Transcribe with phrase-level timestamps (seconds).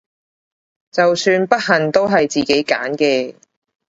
[0.89, 3.35] 就算不幸都係自己揀嘅！